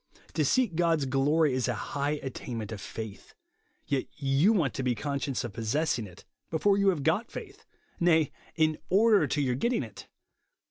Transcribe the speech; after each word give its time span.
To 0.33 0.43
seek 0.43 0.73
God's 0.75 1.05
glory 1.05 1.53
is 1.53 1.67
a 1.67 1.75
high 1.75 2.15
at 2.23 2.33
tainment 2.33 2.71
of 2.71 2.81
faith; 2.81 3.35
yet 3.85 4.05
you 4.15 4.51
want 4.51 4.73
to 4.73 4.81
be 4.81 4.95
con 4.95 5.19
scious 5.19 5.43
of 5.43 5.53
possessing 5.53 6.07
it 6.07 6.25
before 6.49 6.75
you 6.75 6.87
have 6.89 7.03
got 7.03 7.29
faith,— 7.29 7.65
nay, 7.99 8.31
in 8.55 8.79
order 8.89 9.27
to 9.27 9.39
your 9.39 9.53
getting 9.53 9.83
it 9.83 10.07